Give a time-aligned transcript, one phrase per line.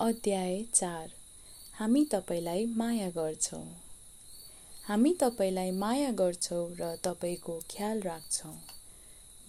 [0.00, 1.08] अध्याय चार।
[1.78, 3.64] हामी तपाईँलाई माया गर्छौँ।
[4.88, 8.54] हामी तपाईँलाई माया गर्छौँ र तपाईँको ख्याल राख्छौँ।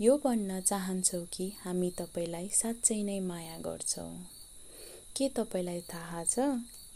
[0.01, 4.09] यो भन्न चाहन्छौँ कि हामी तपाईँलाई साँच्चै नै माया गर्छौँ।
[5.17, 6.39] के तपाईँलाई थाहा छ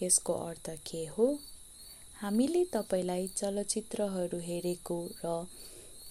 [0.03, 1.39] यसको अर्थ के हो?
[2.21, 5.45] हामीले तपाईँलाई चलचित्रहरू हेरेको र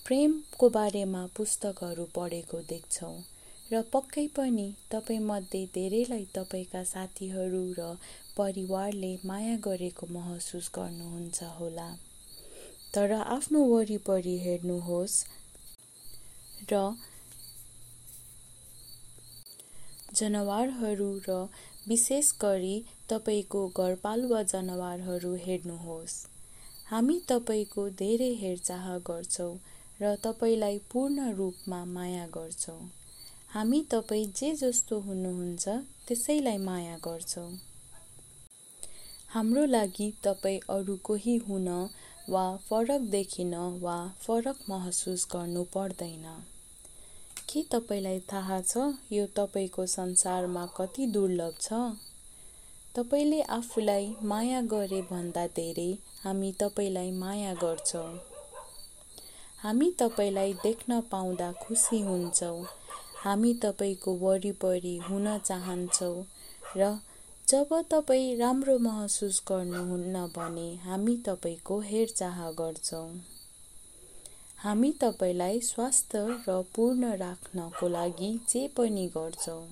[0.06, 3.31] प्रेमको बारेमा पुस्तकहरू पढेको देख्छौँ।
[3.72, 7.86] र पक्कै पनि तपाईँमध्ये धेरैलाई तपाईँका साथीहरू र
[8.36, 11.88] परिवारले माया गरेको महसुस गर्नुहुन्छ होला।
[12.94, 15.16] तर आफ्नो वरिपरि हेर्नुहोस्
[16.72, 16.82] र
[20.14, 21.40] जनावरहरू र
[21.88, 22.76] विशेष गरी
[23.08, 26.16] तपाईँको घरपालुवा जनावरहरू हेर्नुहोस्।
[26.86, 29.54] हामी तपाईँको धेरै हेरचाह गर्छौँ
[30.00, 32.82] र तपाईँलाई पूर्ण रूपमा माया गर्छौँ।
[33.54, 35.68] हामी तपाईँ जे जस्तो हुनुहुन्छ
[36.08, 37.50] त्यसैलाई माया गर्छौँ।
[39.28, 41.68] हाम्रो लागि तपाईँ अरू कोही हुन
[42.28, 46.24] वा फरक देखिन वा फरक महसुस गर्नु पर्दैन।
[47.48, 51.72] के तपाईँलाई थाहा छ यो तपाईँको संसारमा कति दुर्लभ छ?
[52.96, 55.90] तपाईँले आफूलाई माया गरे भन्दा धेरै
[56.24, 58.10] हामी तपाईँलाई माया गर्छौँ।
[59.58, 62.64] हामी तपाईँलाई देख्न पाउँदा खुसी हुन्छौँ।
[63.24, 66.24] हामी तपाईँको वरिपरि हुन चाहन्छौँ
[66.76, 66.98] र
[67.48, 73.08] जब तपाईँ राम्रो महसुस गर्नुहुन्न भने हामी तपाईँको हेरचाह गर्छौँ।
[74.58, 76.16] हामी तपाईँलाई स्वस्थ
[76.48, 79.62] र पूर्ण राख्नको लागि जे पनि गर्छौँ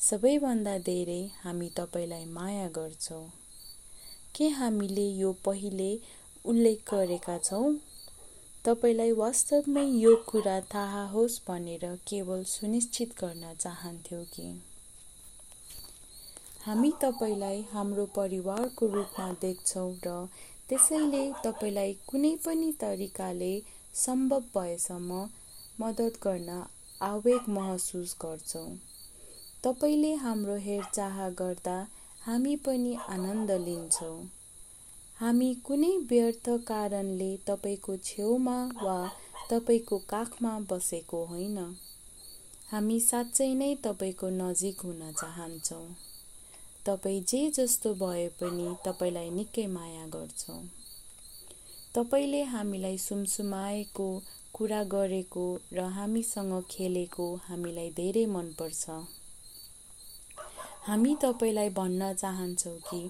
[0.00, 3.24] सबैभन्दा धेरै हामी तपाईँलाई माया गर्छौँ।
[4.36, 5.90] के हामीले यो पहिले
[6.44, 7.74] उल्लेख गरेका छौँ?
[8.66, 14.46] तपाईँलाई वास्तवमै यो कुरा थाहा होस् भनेर केवल सुनिश्चित गर्न चाहन्थ्यौँ कि?
[16.64, 20.14] हामी तपाईँलाई हाम्रो परिवारको रूपमा देख्छौँ र
[20.68, 23.52] त्यसैले तपाईँलाई कुनै पनि तरिकाले
[23.94, 25.22] सम्भव भएसम्म
[25.80, 26.62] मद्दत गर्न
[27.02, 28.68] आवेग महसुस गर्छौँ।
[29.64, 31.78] तपाईँले हाम्रो हेरचाह गर्दा
[32.26, 34.18] हामी पनि आनन्द लिन्छौँ।
[35.20, 38.96] हामी कुनै व्यर्थ कारणले तपाईँको छेउमा वा
[39.50, 41.56] तपाईँको काखमा बसेको होइन।
[42.70, 45.86] हामी साँच्चै नै तपाईँको नजिक हुन चाहन्छौँ।
[46.86, 50.62] तपाईँ जे जस्तो भए पनि तपाईँलाई निकै माया गर्छौँ।
[51.94, 54.22] तपाईँले हामीलाई सुमसुमाएको
[54.52, 58.84] कुरा गरेको र हामीसँग खेलेको हामीलाई धेरै मनपर्छ।
[60.86, 63.08] हामी तपाईँलाई भन्न चाहन्छौँ कि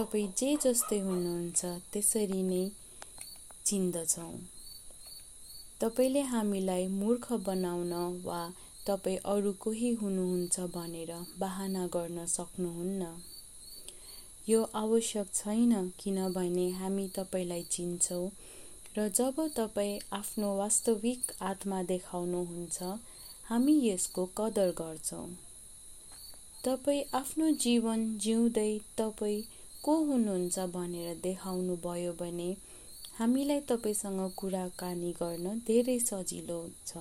[0.00, 1.60] तपाईँ जे जस्तै हुनुहुन्छ
[1.92, 2.60] त्यसरी नै
[3.66, 4.36] चिन्दछौँ।
[5.80, 7.92] तपाईँले हामीलाई मूर्ख बनाउन
[8.24, 8.38] वा
[8.86, 13.10] तपाईँ अरू कोही हुनुहुन्छ भनेर बहाना गर्न सक्नुहुन्न।
[14.48, 18.24] यो आवश्यक छैन किनभने हामी तपाईँलाई चिन्छौँ
[18.96, 22.82] र जब तपाईँ आफ्नो वास्तविक आत्मा देखाउनुहुन्छ
[23.50, 25.28] हामी यसको कदर गर्छौँ।
[26.64, 29.42] तपाईँ आफ्नो जीवन जिउँदै तपाईँ
[29.82, 32.56] को हुनुहुन्छ भनेर देखाउनु भयो भने
[33.18, 36.96] हामीलाई तपाईँसँग कुराकानी गर्न धेरै सजिलो छ।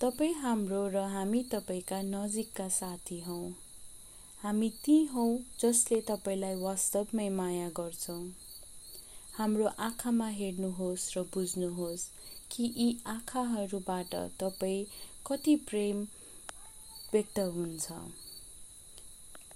[0.00, 3.38] तपाईँ हाम्रो र हामी तपाईँका नजिकका साथी हौ।
[4.42, 5.24] हामी ती हौ
[5.60, 8.22] जसले तपाईँलाई वास्तवमै माया गर्छौँ।
[9.36, 12.08] हाम्रो आँखामा हेर्नुहोस् र बुझ्नुहोस्
[12.50, 14.84] कि यी आँखाहरूबाट तपाईँ
[15.26, 16.06] कति प्रेम
[17.12, 17.92] व्यक्त हुन्छ।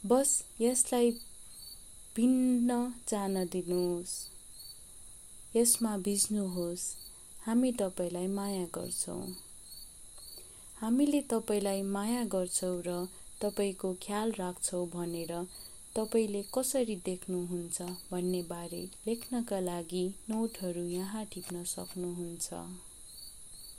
[0.06, 1.10] बस यसलाई
[2.16, 2.74] भिन्न
[3.08, 4.10] जान दिनुहोस्।
[5.56, 6.84] यसमा भिज्नुहोस्
[7.46, 9.24] हामी तपाईँलाई माया गर्छौँ।
[10.80, 13.08] हामीले तपाईँलाई माया गर्छौँ र
[13.42, 15.32] तपाईँको ख्याल राख्छौँ भनेर
[15.96, 22.48] तपाईँले कसरी देख्नुहुन्छ भन्ने बारे लेख्नका लागि नोटहरू यहाँ टिप्न सक्नुहुन्छ।